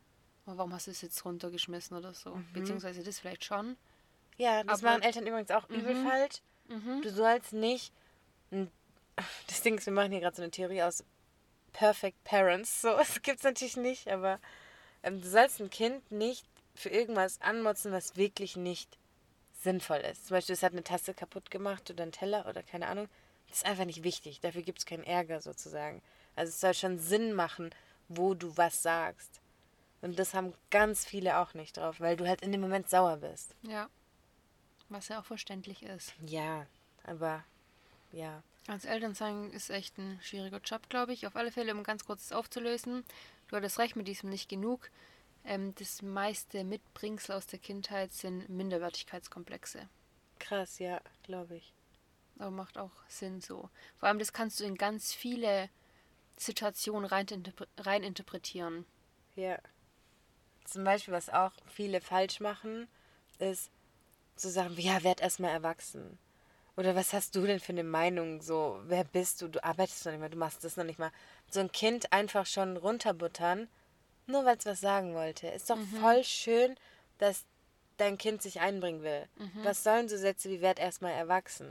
[0.47, 2.41] "Oh, warum hast du es jetzt runtergeschmissen oder so.
[2.53, 3.77] Beziehungsweise das vielleicht schon.
[4.37, 6.43] Ja, das Aber- machen Eltern übrigens auch übel falsch.
[6.69, 7.93] Du sollst nicht.
[9.47, 11.03] Das Ding ist, wir machen hier gerade so eine Theorie aus
[11.73, 12.83] Perfect Parents.
[12.83, 14.39] So, es gibt es natürlich nicht, aber
[15.03, 16.45] ähm, du sollst ein Kind nicht
[16.75, 18.99] für irgendwas anmotzen, was wirklich nicht
[19.63, 20.27] sinnvoll ist.
[20.27, 23.09] Zum Beispiel, es hat eine Tasse kaputt gemacht oder einen Teller oder keine Ahnung.
[23.49, 24.41] Das ist einfach nicht wichtig.
[24.41, 26.03] Dafür gibt es keinen Ärger sozusagen.
[26.35, 27.71] Also es soll schon Sinn machen,
[28.09, 29.41] wo du was sagst.
[30.03, 33.17] Und das haben ganz viele auch nicht drauf, weil du halt in dem Moment sauer
[33.17, 33.55] bist.
[33.63, 33.89] Ja.
[34.89, 36.15] Was ja auch verständlich ist.
[36.25, 36.67] Ja,
[37.05, 37.45] aber
[38.13, 38.43] ja.
[38.69, 41.27] Als Eltern sein ist echt ein schwieriger Job, glaube ich.
[41.27, 43.05] Auf alle Fälle, um ganz kurz aufzulösen.
[43.49, 44.91] Du hattest recht mit diesem nicht genug.
[45.47, 49.89] Ähm, das meiste Mitbringsel aus der Kindheit sind Minderwertigkeitskomplexe.
[50.41, 51.73] Krass, ja, glaube ich.
[52.39, 53.71] Aber macht auch Sinn so.
[53.97, 55.71] Vor allem, das kannst du in ganz viele
[56.37, 57.27] Situationen rein,
[57.79, 58.85] rein interpretieren.
[59.37, 59.59] Ja.
[60.65, 62.89] Zum Beispiel, was auch viele falsch machen,
[63.39, 63.71] ist
[64.35, 66.19] Sachen wie, ja, werd erstmal erwachsen.
[66.77, 68.43] Oder was hast du denn für eine Meinung?
[68.43, 69.49] So, wer bist du?
[69.49, 71.13] Du arbeitest noch nicht mal, du machst das noch nicht mal.
[71.49, 73.69] So ein Kind einfach schon runterbuttern,
[74.27, 75.49] nur weil es was sagen wollte.
[75.49, 76.77] Ist doch voll schön,
[77.19, 77.45] dass
[77.97, 79.27] dein Kind sich einbringen will.
[79.63, 81.69] Was sollen so Sätze wie werd erstmal erwachsen?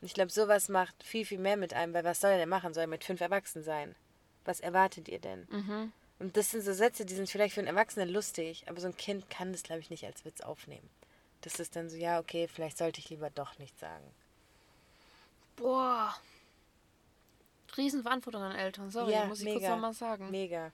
[0.00, 2.48] Und ich glaube, sowas macht viel, viel mehr mit einem, weil was soll er denn
[2.48, 2.74] machen?
[2.74, 3.94] Soll er mit fünf erwachsen sein?
[4.44, 5.48] Was erwartet ihr denn?
[6.18, 8.96] Und das sind so Sätze, die sind vielleicht für einen Erwachsenen lustig, aber so ein
[8.96, 10.88] Kind kann das, glaube ich, nicht als Witz aufnehmen.
[11.42, 14.04] Das ist dann so, ja, okay, vielleicht sollte ich lieber doch nicht sagen.
[15.56, 16.14] Boah.
[17.76, 18.90] Riesenverantwortung an Eltern.
[18.90, 20.30] Sorry, ja, muss ich mega, kurz nochmal sagen.
[20.30, 20.72] Mega.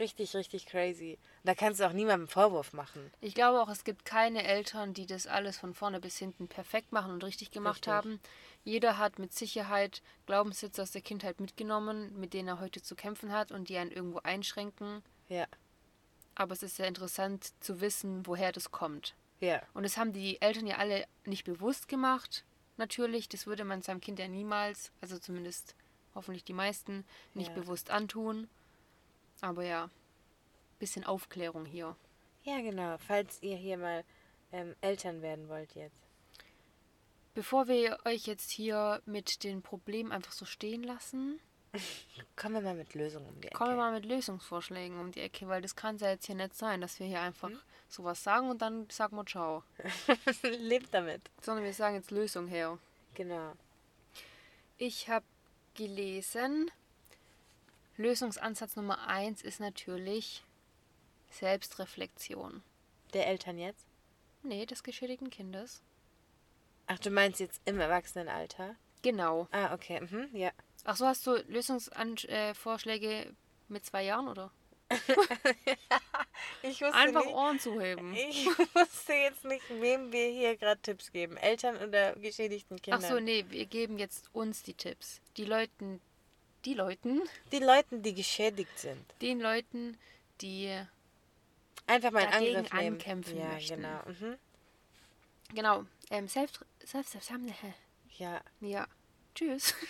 [0.00, 1.18] Richtig, richtig crazy.
[1.42, 3.12] Und da kannst du auch niemandem Vorwurf machen.
[3.20, 6.90] Ich glaube auch, es gibt keine Eltern, die das alles von vorne bis hinten perfekt
[6.90, 7.92] machen und richtig gemacht Richtig.
[7.92, 8.20] haben.
[8.64, 13.30] Jeder hat mit Sicherheit Glaubenssätze aus der Kindheit mitgenommen, mit denen er heute zu kämpfen
[13.30, 15.02] hat und die einen irgendwo einschränken.
[15.28, 15.46] Ja,
[16.34, 19.14] Aber es ist sehr interessant zu wissen, woher das kommt.
[19.40, 22.44] ja, Und das haben die Eltern ja alle nicht bewusst gemacht,
[22.78, 23.28] natürlich.
[23.28, 25.74] Das würde man seinem Kind ja niemals, also zumindest
[26.14, 27.62] hoffentlich die meisten, nicht Ja.
[27.62, 28.48] bewusst antun.
[29.40, 29.88] Aber ja,
[30.78, 31.96] bisschen Aufklärung hier.
[32.44, 32.96] ja, genau.
[32.98, 34.04] Falls ihr hier mal
[34.52, 35.96] ähm, Eltern werden wollt jetzt.
[37.34, 41.40] Bevor wir euch jetzt hier mit den Problemen einfach so stehen lassen,
[42.36, 43.56] Kommen wir mal mit Lösungen um die Ecke.
[43.56, 46.56] kommen wir mal mit Lösungsvorschlägen um die Ecke, weil das kann ja jetzt hier nicht
[46.56, 47.60] sein, dass wir hier einfach Hm?
[47.88, 49.62] sowas sagen und dann sagen wir ciao.
[50.42, 51.22] Lebt damit.
[51.40, 52.78] Sondern wir sagen jetzt Lösung her.
[53.14, 53.52] Genau.
[54.78, 55.24] Ich habe
[55.74, 56.70] gelesen,
[58.00, 60.42] Lösungsansatz Nummer eins ist natürlich
[61.30, 62.62] Selbstreflexion.
[63.12, 63.84] Der Eltern jetzt?
[64.42, 65.82] Nee, des geschädigten Kindes.
[66.86, 68.74] Ach, du meinst jetzt im Erwachsenenalter?
[69.02, 69.48] Genau.
[69.52, 70.00] Ah, okay.
[70.00, 70.50] Mhm, ja.
[70.84, 73.34] Ach so, hast du Lösungsvorschläge
[73.68, 74.50] mit zwei Jahren, oder?
[76.62, 78.14] Ich wusste Einfach nicht, Ohren zuheben.
[78.30, 81.36] ich wusste jetzt nicht, wem wir hier gerade Tipps geben.
[81.36, 83.02] Eltern oder geschädigten Ach Kindern?
[83.02, 85.20] so, nee, wir geben jetzt uns die Tipps.
[85.36, 86.00] Die Leuten,
[86.64, 89.04] die Leuten, Die Leuten, die geschädigt sind.
[89.22, 89.98] den Leuten,
[90.40, 90.80] die,
[91.86, 92.92] Einfach mal in Dagegen Angriff nehmen.
[92.94, 93.76] ankämpfen ja, möchten.
[93.82, 94.02] genau.
[94.06, 94.38] Mhm.
[95.54, 97.30] genau, ähm, selbst, selbst, selbst,
[98.18, 98.40] Ja.
[98.60, 98.86] ja,
[99.34, 99.74] tschüss.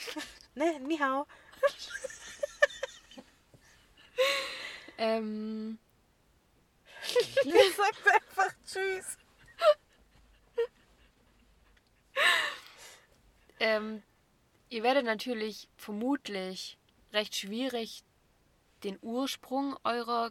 [0.56, 1.26] Ne, Nihau.
[4.98, 5.78] ähm,
[7.44, 9.16] Der sagt einfach Tschüss.
[13.60, 14.02] ähm,
[14.70, 16.78] ihr werdet natürlich vermutlich
[17.12, 18.02] recht schwierig
[18.84, 20.30] den Ursprung eurer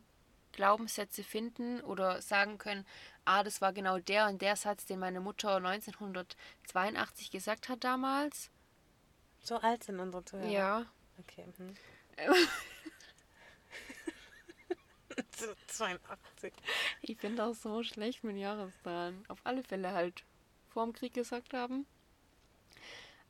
[0.54, 2.86] Glaubenssätze finden oder sagen können,
[3.25, 8.49] ah, das war genau der und der Satz, den meine Mutter 1982 gesagt hat damals.
[9.41, 10.49] So alt sind unsere Zuhörer.
[10.49, 10.86] Ja.
[11.19, 11.45] Okay.
[11.58, 11.75] Mhm.
[15.38, 16.54] so 82.
[17.02, 19.23] Ich finde das so schlecht mit Jahreszahlen.
[19.28, 20.23] Auf alle Fälle halt
[20.69, 21.86] vorm Krieg gesagt haben.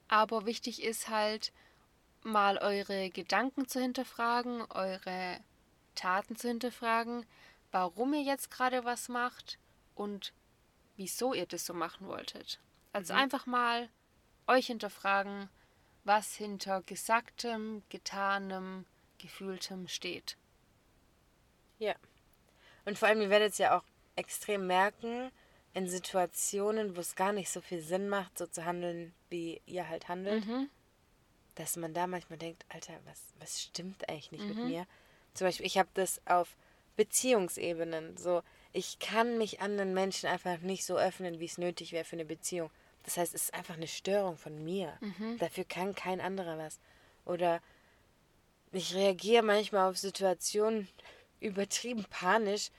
[0.10, 1.54] Aber wichtig ist halt,
[2.24, 5.40] mal eure Gedanken zu hinterfragen, eure
[5.96, 7.26] Taten zu hinterfragen,
[7.72, 9.58] warum ihr jetzt gerade was macht
[9.96, 10.34] und
[10.98, 12.60] wieso ihr das so machen wolltet.
[12.92, 13.90] Also einfach mal
[14.48, 15.50] euch hinterfragen,
[16.04, 18.86] was hinter Gesagtem, Getanem,
[19.20, 20.38] Gefühltem steht.
[21.78, 21.96] Ja.
[22.86, 23.84] Und vor allem, ihr werdet es ja auch
[24.16, 25.32] extrem merken,
[25.74, 29.88] in Situationen, wo es gar nicht so viel Sinn macht, so zu handeln, wie ihr
[29.88, 30.44] halt handelt,
[31.56, 34.88] dass man da manchmal denkt, Alter, was, was stimmt eigentlich nicht mit mir?
[35.34, 36.56] Zum Beispiel, ich habe das auf
[36.96, 38.18] Beziehungsebenen.
[38.18, 38.42] So,
[38.74, 42.26] ich kann mich anderen Menschen einfach nicht so öffnen, wie es nötig wäre für eine
[42.26, 42.70] Beziehung.
[43.04, 44.98] Das heißt, es ist einfach eine Störung von mir.
[45.38, 46.80] Dafür kann kein anderer was.
[47.26, 47.62] Oder
[48.72, 50.88] ich reagiere manchmal auf Situationen
[51.40, 52.70] übertrieben panisch,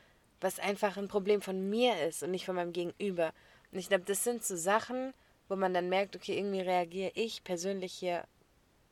[0.40, 3.32] was einfach ein Problem von mir ist und nicht von meinem Gegenüber.
[3.72, 5.14] Und ich glaube, das sind so Sachen,
[5.48, 8.26] wo man dann merkt, okay, irgendwie reagiere ich persönlich hier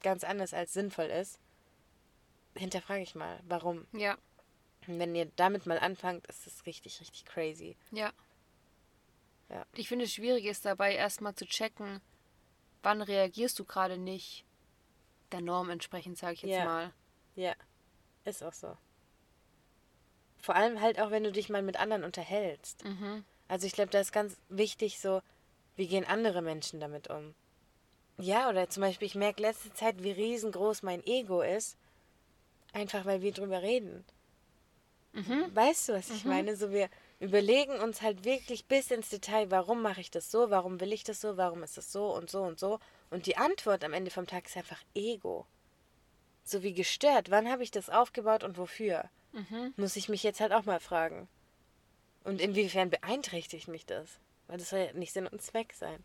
[0.02, 1.40] ganz anders, als sinnvoll ist.
[2.54, 3.86] Hinterfrage ich mal, warum.
[3.92, 4.18] Ja.
[4.86, 7.76] Und wenn ihr damit mal anfangt, ist das richtig, richtig crazy.
[7.90, 8.12] Ja.
[9.48, 9.66] Ja.
[9.74, 12.00] Ich finde, es schwierig ist dabei erstmal zu checken,
[12.82, 14.44] wann reagierst du gerade nicht
[15.32, 16.64] der Norm entsprechend, sage ich jetzt Ja.
[16.64, 16.92] mal.
[17.34, 17.54] Ja,
[18.24, 18.76] ist auch so.
[20.40, 22.84] Vor allem halt auch, wenn du dich mal mit anderen unterhältst.
[22.84, 23.24] Mhm.
[23.48, 25.20] Also ich glaube, da ist ganz wichtig so,
[25.76, 27.34] wie gehen andere Menschen damit um?
[28.18, 31.76] Ja, oder zum Beispiel, ich merke letzte Zeit, wie riesengroß mein Ego ist,
[32.72, 34.04] einfach weil wir drüber reden.
[35.12, 35.54] Mhm.
[35.54, 36.56] Weißt du, was ich meine?
[36.56, 36.88] So, wir
[37.20, 41.04] überlegen uns halt wirklich bis ins Detail, warum mache ich das so, warum will ich
[41.04, 42.78] das so, warum ist das so und so und so.
[43.10, 45.46] Und die Antwort am Ende vom Tag ist einfach Ego.
[46.44, 47.30] So wie gestört.
[47.30, 49.10] Wann habe ich das aufgebaut und wofür?
[49.32, 49.74] Mhm.
[49.76, 51.28] Muss ich mich jetzt halt auch mal fragen.
[52.24, 54.18] Und inwiefern beeinträchtigt mich das?
[54.46, 56.02] Weil das soll ja nicht Sinn und Zweck sein.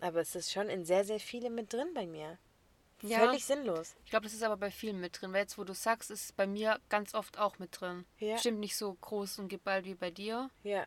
[0.00, 2.38] Aber es ist schon in sehr, sehr viele mit drin bei mir.
[3.02, 3.18] Ja.
[3.18, 3.96] Völlig sinnlos.
[4.04, 6.24] Ich glaube, das ist aber bei vielen mit drin, weil jetzt, wo du sagst, ist
[6.24, 8.04] es bei mir ganz oft auch mit drin.
[8.18, 8.38] Ja.
[8.38, 10.86] Stimmt nicht so groß und geballt wie bei dir, Ja.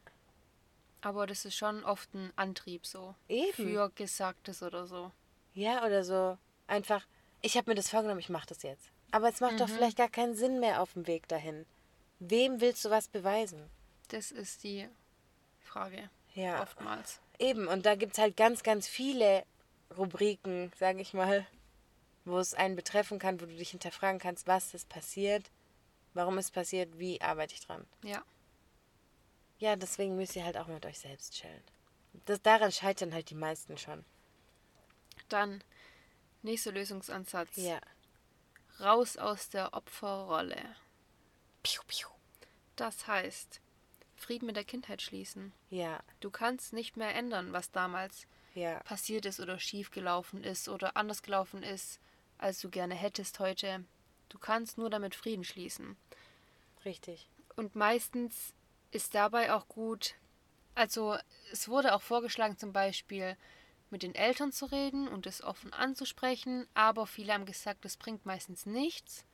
[1.01, 3.13] aber das ist schon oft ein Antrieb so.
[3.27, 3.53] Eben.
[3.53, 5.11] Für Gesagtes oder so.
[5.53, 6.37] Ja, oder so.
[6.65, 7.05] Einfach,
[7.41, 8.89] ich habe mir das vorgenommen, ich mache das jetzt.
[9.11, 9.57] Aber es macht Mhm.
[9.57, 11.65] doch vielleicht gar keinen Sinn mehr auf dem Weg dahin.
[12.19, 13.69] Wem willst du was beweisen?
[14.09, 14.87] Das ist die
[15.63, 16.09] Frage.
[16.33, 16.61] Ja.
[16.61, 17.19] Oftmals.
[17.39, 19.43] Eben, und da gibt es halt ganz, ganz viele
[19.97, 21.45] Rubriken, sage ich mal,
[22.25, 25.49] wo es einen betreffen kann, wo du dich hinterfragen kannst, was ist passiert,
[26.13, 27.85] warum ist passiert, wie arbeite ich dran.
[28.03, 28.23] Ja.
[29.59, 31.63] Ja, deswegen müsst ihr halt auch mit euch selbst chillen.
[32.25, 34.03] Das, daran scheitern halt die meisten schon.
[35.29, 35.63] Dann
[36.41, 37.55] nächster Lösungsansatz.
[37.55, 37.79] Ja.
[38.79, 40.75] Raus aus der Opferrolle.
[41.63, 42.07] Piu, piu.
[42.75, 43.59] Das heißt,
[44.15, 45.53] Frieden mit der Kindheit schließen.
[45.69, 50.69] Ja, Du kannst nicht mehr ändern, was damals ja, passiert ist oder schief gelaufen ist
[50.69, 51.99] oder anders gelaufen ist,
[52.37, 53.83] als du gerne hättest heute.
[54.29, 55.97] Du kannst nur damit Frieden schließen.
[56.85, 57.29] richtig.
[57.55, 58.53] Und meistens
[58.91, 60.13] ist dabei auch gut,
[60.75, 61.17] also
[61.51, 63.35] es wurde auch vorgeschlagen, zum Beispiel
[63.89, 68.25] mit den Eltern zu reden und es offen anzusprechen, aber viele haben gesagt, das bringt
[68.25, 69.25] meistens nichts,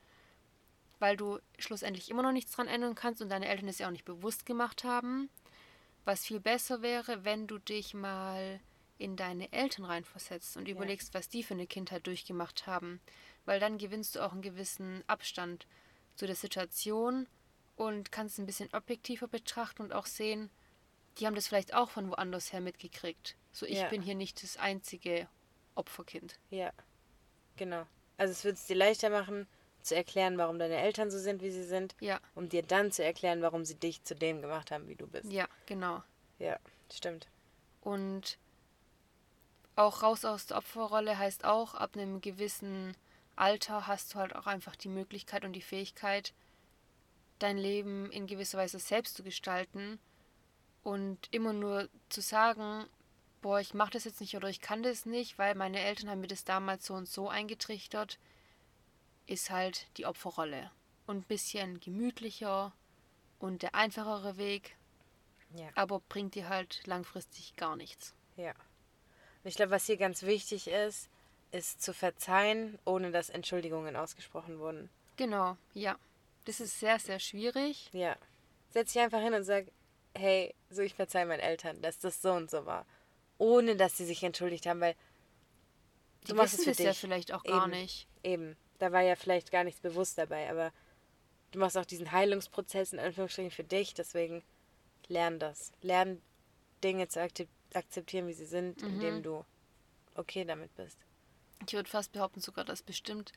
[1.00, 3.92] weil du schlussendlich immer noch nichts dran ändern kannst und deine Eltern es ja auch
[3.92, 5.30] nicht bewusst gemacht haben.
[6.06, 8.60] Was viel besser wäre, wenn du dich mal
[8.98, 13.02] in deine Eltern reinversetzt und überlegst, was die für eine Kindheit durchgemacht haben,
[13.46, 15.68] weil dann gewinnst du auch einen gewissen Abstand
[16.16, 17.28] zu der Situation
[17.76, 20.52] und kannst ein bisschen objektiver betrachten und auch sehen,
[21.18, 23.36] die haben das vielleicht auch von woanders her mitgekriegt.
[23.52, 23.90] So, ich Ja.
[23.90, 25.28] bin hier nicht das einzige
[25.76, 26.40] Opferkind.
[26.50, 26.72] Ja,
[27.56, 27.86] genau.
[28.18, 29.48] Also es wird es dir leichter machen,
[29.82, 33.04] zu erklären, warum deine Eltern so sind, wie sie sind, Ja, um dir dann zu
[33.04, 35.32] erklären, warum sie dich zu dem gemacht haben, wie du bist.
[35.32, 36.04] ja, genau.
[36.40, 36.58] Ja,
[36.92, 37.28] stimmt.
[37.82, 38.38] Und
[39.76, 42.96] auch raus aus der Opferrolle heißt auch, ab einem gewissen
[43.36, 46.34] Alter hast du halt auch einfach die Möglichkeit und die Fähigkeit,
[47.40, 50.00] dein Leben in gewisser Weise selbst zu gestalten
[50.84, 52.86] und immer nur zu sagen,
[53.42, 56.22] boah, ich mache das jetzt nicht oder ich kann das nicht, weil meine Eltern haben
[56.22, 58.20] mir das damals so und so eingetrichtert,
[59.26, 60.72] ist halt die Opferrolle.
[61.08, 62.74] Und ein bisschen gemütlicher
[63.40, 64.78] und der einfachere Weg,
[65.54, 65.68] Ja.
[65.76, 68.14] aber bringt dir halt langfristig gar nichts.
[68.38, 68.52] Ja.
[68.52, 71.10] Und ich glaube, was hier ganz wichtig ist,
[71.52, 74.90] ist zu verzeihen, ohne dass Entschuldigungen ausgesprochen wurden.
[75.18, 75.98] Genau, ja.
[76.46, 77.90] Das ist sehr, sehr schwierig.
[77.94, 78.18] Ja.
[78.72, 79.68] Setz dich einfach hin und sag,
[80.16, 82.86] hey, so ich verzeih meinen Eltern, dass das so und so war.
[83.38, 84.96] Ohne dass sie sich entschuldigt haben, weil
[86.24, 86.86] Die du machst es für dich.
[86.86, 87.72] ja vielleicht auch gar Eben.
[87.72, 88.08] nicht.
[88.24, 88.56] Eben.
[88.80, 90.72] Da war ja vielleicht gar nichts bewusst dabei, aber
[91.52, 94.44] du machst auch diesen Heilungsprozess in Anführungsstrichen für dich, deswegen
[95.08, 95.72] lern das.
[95.82, 96.22] Lern
[96.84, 98.88] Dinge zu akzep- akzeptieren, wie sie sind, Mhm.
[98.90, 99.46] indem du
[100.16, 100.98] okay damit bist.
[101.66, 103.32] Ich würde fast behaupten sogar, dass bestimmt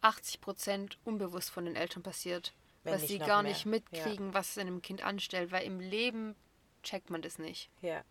[0.00, 2.52] 80 Prozent unbewusst von den Eltern passiert.
[2.84, 3.52] Dass sie gar mehr.
[3.52, 6.34] nicht mitkriegen, was es einem Kind anstellt, weil im Leben
[6.82, 7.70] checkt man das nicht.
[7.82, 8.02] Ja.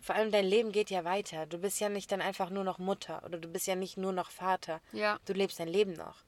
[0.00, 1.46] Vor allem dein Leben geht ja weiter.
[1.46, 4.12] Du bist ja nicht dann einfach nur noch Mutter oder du bist ja nicht nur
[4.12, 4.80] noch Vater.
[4.92, 6.18] Ja, Du lebst dein Leben noch.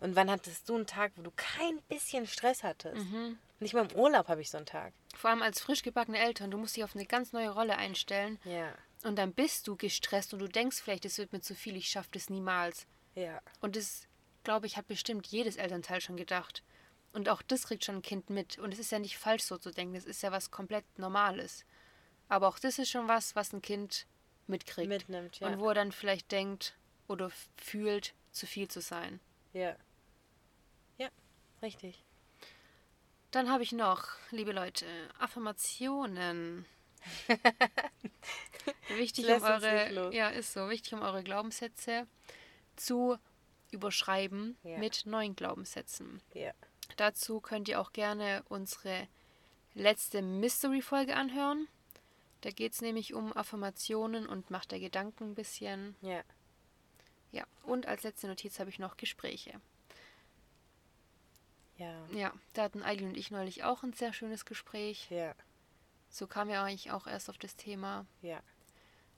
[0.00, 2.96] Und wann hattest du einen Tag, wo du kein bisschen Stress hattest?
[2.96, 3.38] Mhm.
[3.60, 4.92] Nicht mal im Urlaub habe ich so einen Tag.
[5.14, 8.38] vor allem als frisch gebackene Eltern, du musst dich auf eine ganz neue Rolle einstellen
[8.44, 8.72] Ja.
[9.04, 11.88] und dann bist du gestresst und du denkst vielleicht, es wird mir zu viel, ich
[11.90, 12.86] schaffe das niemals.
[13.14, 13.40] Ja.
[13.60, 14.08] Und das,
[14.44, 16.62] glaube ich, hat bestimmt jedes Elternteil schon gedacht.
[17.12, 18.58] Und auch das kriegt schon ein Kind mit.
[18.58, 21.64] Und es ist ja nicht falsch so zu denken, das ist ja was komplett Normales.
[22.28, 24.06] Aber auch das ist schon was, was ein Kind
[24.46, 24.88] mitkriegt.
[24.88, 25.48] Mitnimmt, ja.
[25.48, 26.76] Und wo er dann vielleicht denkt
[27.08, 29.20] oder fühlt, zu viel zu sein.
[29.52, 29.76] Ja.
[31.62, 32.04] Richtig.
[33.30, 34.86] Dann habe ich noch, liebe Leute,
[35.18, 36.64] Affirmationen.
[38.88, 42.06] wichtig um eure, ja, ist so, wichtig um eure Glaubenssätze
[42.76, 43.16] zu
[43.70, 44.78] überschreiben Ja.
[44.78, 46.20] mit neuen Glaubenssätzen.
[46.34, 46.52] Ja.
[47.00, 49.08] Dazu könnt ihr auch gerne unsere
[49.72, 51.66] letzte Mystery-Folge anhören.
[52.42, 55.96] Da geht es nämlich um Affirmationen und Macht der Gedanken ein bisschen.
[56.02, 56.22] Ja.
[57.32, 59.62] Ja, und als letzte Notiz habe ich noch Gespräche.
[61.78, 62.06] Ja.
[62.12, 65.08] Ja, da hatten Eileen und ich neulich auch ein sehr schönes Gespräch.
[65.08, 65.34] Ja.
[66.10, 68.04] So kam ja eigentlich auch erst auf das Thema.
[68.20, 68.42] Ja.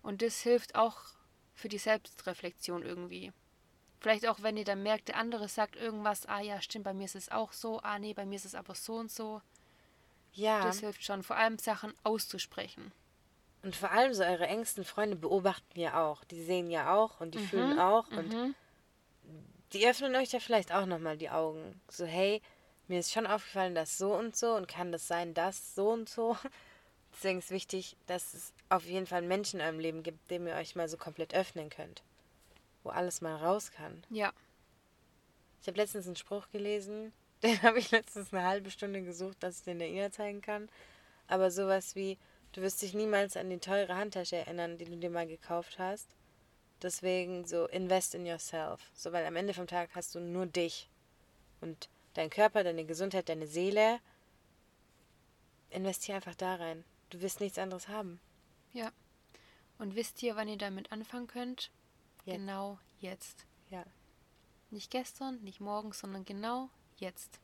[0.02, 1.00] Und das hilft auch
[1.52, 3.32] für die Selbstreflexion irgendwie.
[4.02, 7.04] Vielleicht auch, wenn ihr dann merkt, der andere sagt irgendwas, ah ja, stimmt, bei mir
[7.04, 9.40] ist es auch so, ah nee, bei mir ist es aber so und so.
[10.32, 10.60] Ja.
[10.62, 12.90] Das hilft schon, vor allem Sachen auszusprechen.
[13.62, 16.24] Und vor allem so eure engsten Freunde beobachten ja auch.
[16.24, 18.08] Die sehen ja auch und die fühlen auch.
[18.08, 18.54] Und Mhm.
[19.72, 21.80] die öffnen euch ja vielleicht auch nochmal die Augen.
[21.88, 22.42] So, hey,
[22.88, 26.08] mir ist schon aufgefallen, dass so und so und kann das sein, dass so und
[26.08, 26.36] so.
[27.14, 30.54] Deswegen ist wichtig, dass es auf jeden Fall Menschen in eurem Leben gibt, dem ihr
[30.54, 32.02] euch mal so komplett öffnen könnt.
[32.82, 34.04] Wo alles mal raus kann.
[34.10, 34.32] Ja,
[35.60, 39.58] Ich habe letztens einen Spruch gelesen, den habe ich letztens eine halbe Stunde gesucht, dass
[39.58, 40.68] ich den der Ina zeigen kann.
[41.28, 42.18] Aber sowas wie,
[42.52, 46.14] du wirst dich niemals an die teure Handtasche erinnern, die du dir mal gekauft hast.
[46.82, 48.90] Deswegen so invest in yourself.
[48.94, 50.88] So, weil am Ende vom Tag hast du nur dich.
[51.60, 54.00] Und dein Körper, deine Gesundheit, deine Seele.
[55.70, 56.84] Investier einfach da rein.
[57.10, 58.20] Du wirst nichts anderes haben.
[58.72, 58.90] ja.
[59.78, 61.70] Und wisst ihr, wann ihr damit anfangen könnt?
[62.24, 62.36] Jetzt.
[62.36, 63.46] Genau jetzt.
[63.70, 63.84] Ja.
[64.70, 67.38] Nicht gestern, nicht morgen, sondern genau jetzt.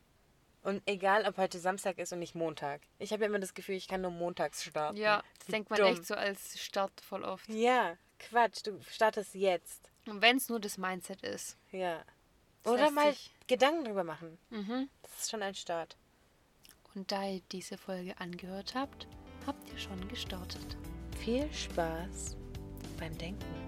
[0.62, 2.80] Und egal, ob heute Samstag ist und nicht Montag.
[2.98, 4.96] Ich habe ja immer das Gefühl, ich kann nur montags starten.
[4.96, 5.88] Ja, das Wie denkt man dumm.
[5.92, 7.48] echt so als Start voll oft.
[7.48, 9.90] Ja, Quatsch, du startest jetzt.
[10.06, 11.56] Und wenn es nur das Mindset ist.
[11.70, 12.02] Ja.
[12.64, 14.36] Das Oder mal sich- Gedanken drüber machen.
[14.50, 14.88] Mhm.
[15.02, 15.96] Das ist schon ein Start.
[16.94, 19.06] Und da ihr diese Folge angehört habt,
[19.46, 20.76] habt ihr schon gestartet.
[21.18, 22.36] Viel Spaß
[22.98, 23.67] beim Denken.